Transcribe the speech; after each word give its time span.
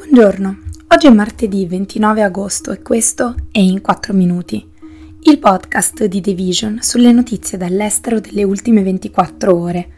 Buongiorno, 0.00 0.58
oggi 0.94 1.08
è 1.08 1.10
martedì 1.10 1.66
29 1.66 2.22
agosto 2.22 2.70
e 2.70 2.82
questo 2.82 3.34
è 3.50 3.58
In 3.58 3.80
4 3.80 4.14
Minuti, 4.14 4.64
il 5.22 5.40
podcast 5.40 6.04
di 6.04 6.20
The 6.20 6.34
Vision 6.34 6.78
sulle 6.82 7.10
notizie 7.10 7.58
dall'estero 7.58 8.20
delle 8.20 8.44
ultime 8.44 8.84
24 8.84 9.52
ore. 9.52 9.88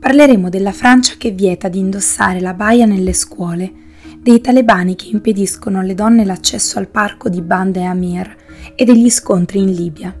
Parleremo 0.00 0.48
della 0.48 0.72
Francia 0.72 1.16
che 1.18 1.32
vieta 1.32 1.68
di 1.68 1.78
indossare 1.78 2.40
la 2.40 2.54
baia 2.54 2.86
nelle 2.86 3.12
scuole, 3.12 3.70
dei 4.18 4.40
talebani 4.40 4.96
che 4.96 5.10
impediscono 5.12 5.80
alle 5.80 5.94
donne 5.94 6.24
l'accesso 6.24 6.78
al 6.78 6.88
parco 6.88 7.28
di 7.28 7.42
Bande 7.42 7.84
Amir 7.84 8.34
e 8.74 8.84
degli 8.86 9.10
scontri 9.10 9.58
in 9.58 9.74
Libia 9.74 10.18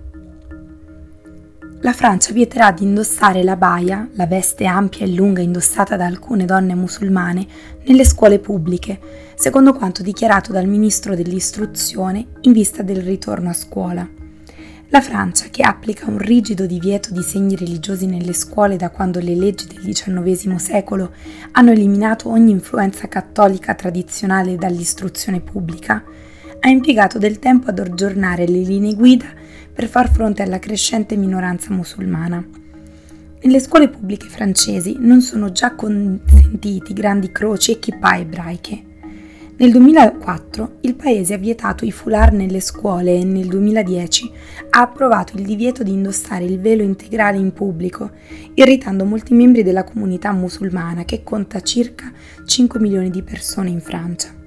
la 1.82 1.92
Francia 1.94 2.34
vieterà 2.34 2.72
di 2.72 2.82
indossare 2.82 3.42
la 3.42 3.56
baia, 3.56 4.06
la 4.12 4.26
veste 4.26 4.66
ampia 4.66 5.06
e 5.06 5.08
lunga 5.08 5.40
indossata 5.40 5.96
da 5.96 6.04
alcune 6.04 6.44
donne 6.44 6.74
musulmane, 6.74 7.46
nelle 7.84 8.04
scuole 8.04 8.38
pubbliche, 8.38 9.00
secondo 9.34 9.72
quanto 9.72 10.02
dichiarato 10.02 10.52
dal 10.52 10.66
ministro 10.66 11.14
dell'istruzione 11.14 12.26
in 12.42 12.52
vista 12.52 12.82
del 12.82 13.00
ritorno 13.00 13.48
a 13.48 13.54
scuola. 13.54 14.06
La 14.88 15.00
Francia, 15.00 15.46
che 15.50 15.62
applica 15.62 16.10
un 16.10 16.18
rigido 16.18 16.66
divieto 16.66 17.14
di 17.14 17.22
segni 17.22 17.56
religiosi 17.56 18.04
nelle 18.06 18.34
scuole 18.34 18.76
da 18.76 18.90
quando 18.90 19.18
le 19.18 19.34
leggi 19.34 19.66
del 19.66 19.80
XIX 19.80 20.56
secolo 20.56 21.12
hanno 21.52 21.70
eliminato 21.70 22.28
ogni 22.28 22.50
influenza 22.50 23.08
cattolica 23.08 23.74
tradizionale 23.74 24.56
dall'istruzione 24.56 25.40
pubblica, 25.40 26.04
ha 26.60 26.68
impiegato 26.68 27.18
del 27.18 27.38
tempo 27.38 27.70
ad 27.70 27.78
aggiornare 27.78 28.46
le 28.46 28.60
linee 28.60 28.94
guida 28.94 29.26
per 29.72 29.88
far 29.88 30.10
fronte 30.10 30.42
alla 30.42 30.58
crescente 30.58 31.16
minoranza 31.16 31.72
musulmana. 31.72 32.46
Nelle 33.42 33.60
scuole 33.60 33.88
pubbliche 33.88 34.28
francesi 34.28 34.96
non 34.98 35.22
sono 35.22 35.50
già 35.50 35.74
consentiti 35.74 36.92
grandi 36.92 37.32
croci 37.32 37.72
e 37.72 37.78
kippah 37.78 38.18
ebraiche. 38.18 38.84
Nel 39.56 39.72
2004 39.72 40.76
il 40.82 40.94
paese 40.94 41.34
ha 41.34 41.38
vietato 41.38 41.84
i 41.84 41.92
foulard 41.92 42.34
nelle 42.34 42.60
scuole 42.60 43.18
e 43.18 43.24
nel 43.24 43.46
2010 43.46 44.30
ha 44.70 44.80
approvato 44.80 45.36
il 45.36 45.44
divieto 45.44 45.82
di 45.82 45.92
indossare 45.92 46.44
il 46.44 46.60
velo 46.60 46.82
integrale 46.82 47.38
in 47.38 47.52
pubblico, 47.52 48.10
irritando 48.54 49.04
molti 49.04 49.34
membri 49.34 49.62
della 49.62 49.84
comunità 49.84 50.32
musulmana 50.32 51.04
che 51.04 51.22
conta 51.22 51.60
circa 51.60 52.10
5 52.44 52.80
milioni 52.80 53.10
di 53.10 53.22
persone 53.22 53.70
in 53.70 53.80
Francia. 53.80 54.39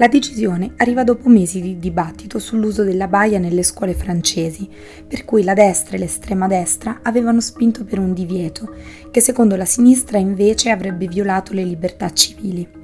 La 0.00 0.08
decisione 0.08 0.72
arriva 0.78 1.04
dopo 1.04 1.28
mesi 1.28 1.60
di 1.60 1.78
dibattito 1.78 2.38
sull'uso 2.38 2.84
della 2.84 3.06
baia 3.06 3.38
nelle 3.38 3.62
scuole 3.62 3.92
francesi, 3.92 4.66
per 5.06 5.26
cui 5.26 5.44
la 5.44 5.52
destra 5.52 5.96
e 5.96 5.98
l'estrema 5.98 6.46
destra 6.46 7.00
avevano 7.02 7.42
spinto 7.42 7.84
per 7.84 7.98
un 7.98 8.14
divieto, 8.14 8.74
che 9.10 9.20
secondo 9.20 9.56
la 9.56 9.66
sinistra 9.66 10.16
invece 10.16 10.70
avrebbe 10.70 11.06
violato 11.06 11.52
le 11.52 11.64
libertà 11.64 12.10
civili. 12.14 12.79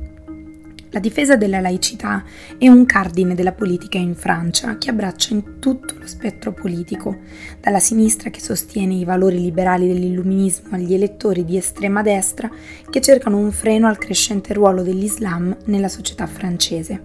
La 0.96 1.02
difesa 1.02 1.36
della 1.36 1.60
laicità 1.60 2.24
è 2.56 2.68
un 2.68 2.86
cardine 2.86 3.34
della 3.34 3.52
politica 3.52 3.98
in 3.98 4.14
Francia 4.14 4.78
che 4.78 4.88
abbraccia 4.88 5.34
in 5.34 5.58
tutto 5.58 5.94
lo 5.98 6.06
spettro 6.06 6.54
politico, 6.54 7.18
dalla 7.60 7.80
sinistra 7.80 8.30
che 8.30 8.40
sostiene 8.40 8.94
i 8.94 9.04
valori 9.04 9.38
liberali 9.38 9.88
dell'illuminismo 9.88 10.74
agli 10.74 10.94
elettori 10.94 11.44
di 11.44 11.58
estrema 11.58 12.00
destra 12.00 12.50
che 12.88 13.02
cercano 13.02 13.36
un 13.36 13.52
freno 13.52 13.88
al 13.88 13.98
crescente 13.98 14.54
ruolo 14.54 14.82
dell'Islam 14.82 15.54
nella 15.66 15.88
società 15.88 16.26
francese. 16.26 17.02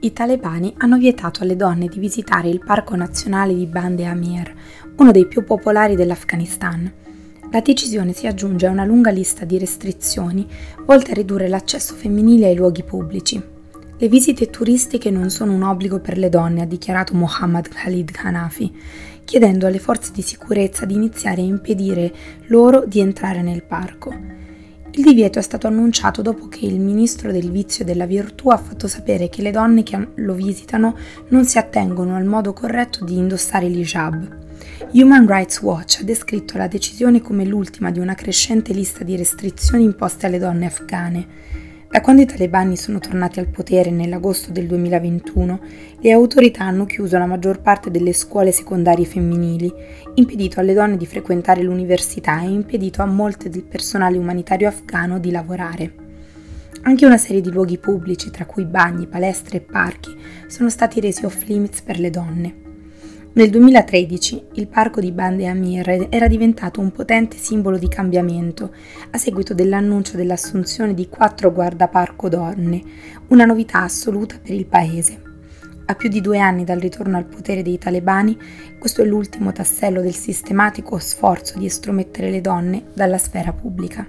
I 0.00 0.12
talebani 0.12 0.74
hanno 0.78 0.98
vietato 0.98 1.44
alle 1.44 1.54
donne 1.54 1.86
di 1.86 2.00
visitare 2.00 2.48
il 2.48 2.64
Parco 2.64 2.96
nazionale 2.96 3.54
di 3.54 3.66
Bande 3.66 4.06
Amir, 4.06 4.52
uno 4.96 5.12
dei 5.12 5.28
più 5.28 5.44
popolari 5.44 5.94
dell'Afghanistan. 5.94 6.92
La 7.50 7.62
decisione 7.62 8.12
si 8.12 8.26
aggiunge 8.26 8.66
a 8.66 8.70
una 8.70 8.84
lunga 8.84 9.10
lista 9.10 9.46
di 9.46 9.58
restrizioni 9.58 10.46
volte 10.84 11.12
a 11.12 11.14
ridurre 11.14 11.48
l'accesso 11.48 11.94
femminile 11.94 12.46
ai 12.46 12.54
luoghi 12.54 12.82
pubblici. 12.82 13.42
Le 13.96 14.08
visite 14.08 14.50
turistiche 14.50 15.10
non 15.10 15.30
sono 15.30 15.54
un 15.54 15.62
obbligo 15.62 15.98
per 15.98 16.18
le 16.18 16.28
donne, 16.28 16.60
ha 16.60 16.66
dichiarato 16.66 17.14
Mohammad 17.14 17.68
Khalid 17.68 18.10
Hanafi, 18.22 18.70
chiedendo 19.24 19.66
alle 19.66 19.78
forze 19.78 20.12
di 20.12 20.20
sicurezza 20.20 20.84
di 20.84 20.92
iniziare 20.92 21.40
a 21.40 21.46
impedire 21.46 22.12
loro 22.48 22.84
di 22.86 23.00
entrare 23.00 23.40
nel 23.40 23.62
parco. 23.62 24.12
Il 24.90 25.02
divieto 25.02 25.38
è 25.38 25.42
stato 25.42 25.66
annunciato 25.66 26.20
dopo 26.20 26.48
che 26.48 26.66
il 26.66 26.78
ministro 26.78 27.32
del 27.32 27.50
vizio 27.50 27.82
e 27.82 27.86
della 27.86 28.06
virtù 28.06 28.50
ha 28.50 28.58
fatto 28.58 28.88
sapere 28.88 29.30
che 29.30 29.40
le 29.40 29.52
donne 29.52 29.82
che 29.82 30.08
lo 30.16 30.34
visitano 30.34 30.96
non 31.28 31.46
si 31.46 31.56
attengono 31.56 32.14
al 32.14 32.24
modo 32.26 32.52
corretto 32.52 33.06
di 33.06 33.16
indossare 33.16 33.68
l'hijab. 33.68 34.47
Human 34.92 35.26
Rights 35.26 35.60
Watch 35.60 35.98
ha 36.00 36.04
descritto 36.04 36.56
la 36.56 36.66
decisione 36.66 37.20
come 37.20 37.44
l'ultima 37.44 37.90
di 37.90 37.98
una 37.98 38.14
crescente 38.14 38.72
lista 38.72 39.04
di 39.04 39.16
restrizioni 39.16 39.84
imposte 39.84 40.26
alle 40.26 40.38
donne 40.38 40.66
afghane. 40.66 41.26
Da 41.90 42.02
quando 42.02 42.20
i 42.20 42.26
talebani 42.26 42.76
sono 42.76 42.98
tornati 42.98 43.38
al 43.40 43.48
potere 43.48 43.90
nell'agosto 43.90 44.52
del 44.52 44.66
2021, 44.66 45.60
le 46.00 46.12
autorità 46.12 46.64
hanno 46.64 46.84
chiuso 46.84 47.16
la 47.16 47.24
maggior 47.24 47.60
parte 47.60 47.90
delle 47.90 48.12
scuole 48.12 48.52
secondarie 48.52 49.06
femminili, 49.06 49.72
impedito 50.14 50.60
alle 50.60 50.74
donne 50.74 50.98
di 50.98 51.06
frequentare 51.06 51.62
l'università 51.62 52.42
e 52.42 52.48
impedito 52.48 53.00
a 53.00 53.06
molte 53.06 53.48
del 53.48 53.64
personale 53.64 54.18
umanitario 54.18 54.68
afghano 54.68 55.18
di 55.18 55.30
lavorare. 55.30 55.92
Anche 56.82 57.06
una 57.06 57.18
serie 57.18 57.40
di 57.40 57.50
luoghi 57.50 57.78
pubblici, 57.78 58.30
tra 58.30 58.44
cui 58.44 58.64
bagni, 58.64 59.06
palestre 59.06 59.56
e 59.56 59.60
parchi, 59.60 60.14
sono 60.46 60.68
stati 60.68 61.00
resi 61.00 61.24
off 61.24 61.44
limits 61.44 61.80
per 61.80 61.98
le 61.98 62.10
donne. 62.10 62.67
Nel 63.34 63.50
2013 63.50 64.46
il 64.54 64.66
parco 64.66 65.00
di 65.00 65.12
Bande 65.12 65.46
Amir 65.46 66.08
era 66.10 66.26
diventato 66.26 66.80
un 66.80 66.90
potente 66.90 67.36
simbolo 67.36 67.78
di 67.78 67.86
cambiamento 67.86 68.74
a 69.10 69.18
seguito 69.18 69.54
dell'annuncio 69.54 70.16
dell'assunzione 70.16 70.94
di 70.94 71.08
quattro 71.08 71.52
guardaparco 71.52 72.28
donne, 72.28 72.82
una 73.28 73.44
novità 73.44 73.82
assoluta 73.82 74.38
per 74.42 74.54
il 74.54 74.66
paese. 74.66 75.22
A 75.84 75.94
più 75.94 76.08
di 76.08 76.20
due 76.20 76.38
anni 76.38 76.64
dal 76.64 76.80
ritorno 76.80 77.16
al 77.16 77.26
potere 77.26 77.62
dei 77.62 77.78
talebani, 77.78 78.36
questo 78.78 79.02
è 79.02 79.04
l'ultimo 79.04 79.52
tassello 79.52 80.00
del 80.00 80.14
sistematico 80.14 80.98
sforzo 80.98 81.58
di 81.58 81.66
estromettere 81.66 82.30
le 82.30 82.40
donne 82.40 82.86
dalla 82.92 83.18
sfera 83.18 83.52
pubblica. 83.52 84.06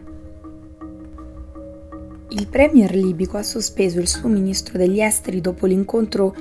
Il 2.29 2.47
premier 2.47 2.95
libico 2.95 3.37
ha 3.37 3.43
sospeso 3.43 3.99
il 3.99 4.07
suo 4.07 4.29
ministro 4.29 4.77
degli 4.77 5.01
esteri 5.01 5.41
dopo 5.41 5.65
l'incontro 5.65 6.35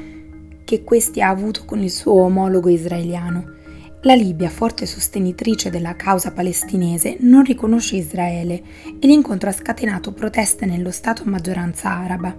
che 0.68 0.84
questi 0.84 1.22
ha 1.22 1.30
avuto 1.30 1.64
con 1.64 1.82
il 1.82 1.90
suo 1.90 2.24
omologo 2.24 2.68
israeliano. 2.68 3.54
La 4.02 4.12
Libia, 4.12 4.50
forte 4.50 4.84
sostenitrice 4.84 5.70
della 5.70 5.96
causa 5.96 6.30
palestinese, 6.30 7.16
non 7.20 7.42
riconosce 7.42 7.96
Israele 7.96 8.62
e 9.00 9.06
l'incontro 9.06 9.48
ha 9.48 9.52
scatenato 9.52 10.12
proteste 10.12 10.66
nello 10.66 10.90
Stato 10.90 11.22
a 11.22 11.30
maggioranza 11.30 11.88
araba. 11.88 12.36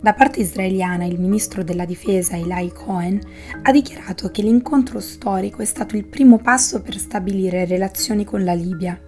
Da 0.00 0.12
parte 0.12 0.38
israeliana, 0.38 1.04
il 1.04 1.18
ministro 1.18 1.64
della 1.64 1.84
difesa 1.84 2.36
Eli 2.36 2.70
Cohen 2.72 3.20
ha 3.60 3.72
dichiarato 3.72 4.30
che 4.30 4.42
l'incontro 4.42 5.00
storico 5.00 5.60
è 5.60 5.64
stato 5.64 5.96
il 5.96 6.04
primo 6.04 6.38
passo 6.38 6.80
per 6.80 6.96
stabilire 6.96 7.64
relazioni 7.64 8.24
con 8.24 8.44
la 8.44 8.54
Libia. 8.54 9.07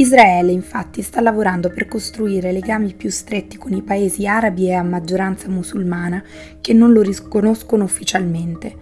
Israele 0.00 0.52
infatti 0.52 1.02
sta 1.02 1.20
lavorando 1.20 1.70
per 1.70 1.88
costruire 1.88 2.52
legami 2.52 2.94
più 2.94 3.10
stretti 3.10 3.56
con 3.56 3.72
i 3.72 3.82
paesi 3.82 4.28
arabi 4.28 4.68
e 4.68 4.74
a 4.74 4.84
maggioranza 4.84 5.48
musulmana 5.48 6.22
che 6.60 6.72
non 6.72 6.92
lo 6.92 7.02
riconoscono 7.02 7.82
ufficialmente. 7.82 8.76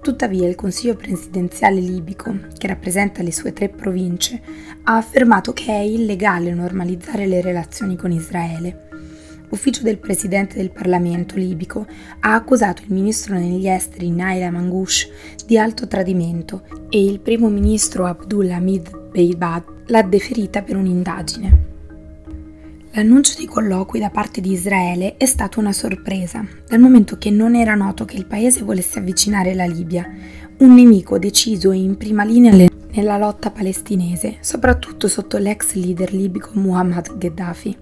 Tuttavia 0.00 0.48
il 0.48 0.54
Consiglio 0.54 0.96
presidenziale 0.96 1.78
libico, 1.78 2.34
che 2.56 2.68
rappresenta 2.68 3.22
le 3.22 3.32
sue 3.32 3.52
tre 3.52 3.68
province, 3.68 4.40
ha 4.84 4.96
affermato 4.96 5.52
che 5.52 5.72
è 5.72 5.80
illegale 5.80 6.54
normalizzare 6.54 7.26
le 7.26 7.42
relazioni 7.42 7.94
con 7.94 8.10
Israele. 8.10 8.88
L'ufficio 9.50 9.82
del 9.82 9.98
presidente 9.98 10.56
del 10.56 10.70
Parlamento 10.70 11.36
libico 11.36 11.86
ha 12.20 12.32
accusato 12.32 12.80
il 12.80 12.94
ministro 12.94 13.34
degli 13.38 13.68
esteri 13.68 14.10
Naila 14.10 14.50
Mangouche 14.50 15.10
di 15.44 15.58
alto 15.58 15.86
tradimento 15.86 16.62
e 16.88 17.04
il 17.04 17.20
primo 17.20 17.50
ministro 17.50 18.06
Abdullah 18.06 18.56
Hamid 18.56 19.10
Beibad 19.10 19.71
l'ha 19.86 20.02
deferita 20.02 20.62
per 20.62 20.76
un'indagine. 20.76 21.70
L'annuncio 22.94 23.38
di 23.38 23.46
colloqui 23.46 23.98
da 23.98 24.10
parte 24.10 24.42
di 24.42 24.52
Israele 24.52 25.16
è 25.16 25.24
stato 25.24 25.60
una 25.60 25.72
sorpresa, 25.72 26.44
dal 26.68 26.78
momento 26.78 27.16
che 27.16 27.30
non 27.30 27.54
era 27.54 27.74
noto 27.74 28.04
che 28.04 28.16
il 28.16 28.26
paese 28.26 28.62
volesse 28.62 28.98
avvicinare 28.98 29.54
la 29.54 29.64
Libia, 29.64 30.06
un 30.58 30.74
nemico 30.74 31.18
deciso 31.18 31.70
e 31.70 31.78
in 31.78 31.96
prima 31.96 32.22
linea 32.22 32.68
nella 32.90 33.16
lotta 33.16 33.50
palestinese, 33.50 34.36
soprattutto 34.40 35.08
sotto 35.08 35.38
l'ex 35.38 35.72
leader 35.72 36.12
libico 36.12 36.50
Muhammad 36.52 37.16
Gheddafi. 37.16 37.78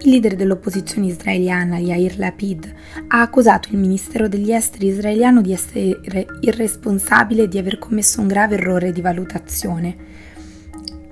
Il 0.00 0.10
leader 0.10 0.34
dell'opposizione 0.34 1.06
israeliana, 1.06 1.78
Yair 1.78 2.18
Lapid, 2.18 2.74
ha 3.06 3.20
accusato 3.20 3.68
il 3.70 3.78
Ministero 3.78 4.26
degli 4.26 4.52
Esteri 4.52 4.88
israeliano 4.88 5.40
di 5.40 5.52
essere 5.52 6.00
irresponsabile 6.40 7.44
e 7.44 7.48
di 7.48 7.58
aver 7.58 7.78
commesso 7.78 8.20
un 8.20 8.26
grave 8.26 8.56
errore 8.56 8.90
di 8.90 9.00
valutazione 9.00 9.96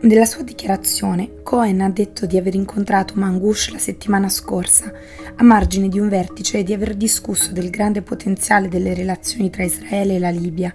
nella 0.02 0.24
sua 0.24 0.42
dichiarazione, 0.42 1.42
Cohen 1.44 1.80
ha 1.80 1.88
detto 1.88 2.26
di 2.26 2.36
aver 2.36 2.56
incontrato 2.56 3.14
Mangush 3.14 3.70
la 3.70 3.78
settimana 3.78 4.28
scorsa, 4.28 4.92
a 5.36 5.44
margine 5.44 5.88
di 5.88 6.00
un 6.00 6.08
vertice 6.08 6.58
e 6.58 6.62
di 6.64 6.72
aver 6.72 6.94
discusso 6.94 7.52
del 7.52 7.70
grande 7.70 8.02
potenziale 8.02 8.68
delle 8.68 8.94
relazioni 8.94 9.48
tra 9.48 9.62
Israele 9.62 10.16
e 10.16 10.18
la 10.18 10.30
Libia 10.30 10.74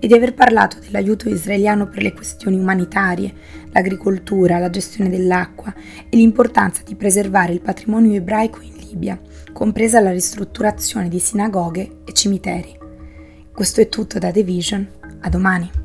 e 0.00 0.06
di 0.08 0.12
aver 0.12 0.34
parlato 0.34 0.78
dell'aiuto 0.80 1.28
israeliano 1.28 1.88
per 1.88 2.02
le 2.02 2.12
questioni 2.12 2.58
umanitarie, 2.58 3.32
l'agricoltura, 3.70 4.58
la 4.58 4.70
gestione 4.70 5.08
dell'acqua 5.08 5.72
e 6.08 6.16
l'importanza 6.16 6.82
di 6.84 6.96
preservare 6.96 7.52
il 7.52 7.60
patrimonio 7.60 8.14
ebraico 8.14 8.60
in 8.60 8.74
Libia, 8.76 9.20
compresa 9.52 10.00
la 10.00 10.10
ristrutturazione 10.10 11.08
di 11.08 11.20
sinagoghe 11.20 11.98
e 12.04 12.12
cimiteri. 12.12 12.76
Questo 13.52 13.80
è 13.80 13.88
tutto 13.88 14.18
da 14.18 14.32
The 14.32 14.42
Vision, 14.42 14.84
a 15.20 15.28
domani. 15.28 15.83